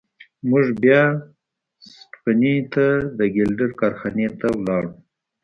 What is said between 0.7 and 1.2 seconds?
بیا